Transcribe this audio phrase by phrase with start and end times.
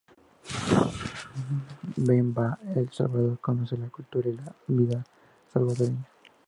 [2.07, 5.03] Ben va a El Salvador y conoce la cultura y la vida
[5.53, 6.07] salvadoreña.